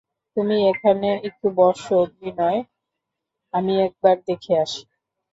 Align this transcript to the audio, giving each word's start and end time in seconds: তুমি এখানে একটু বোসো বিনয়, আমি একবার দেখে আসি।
তুমি 0.37 0.57
এখানে 0.71 1.09
একটু 1.27 1.47
বোসো 1.57 1.97
বিনয়, 2.13 2.59
আমি 3.53 3.73
একবার 3.87 4.15
দেখে 4.27 4.53
আসি। 4.63 4.81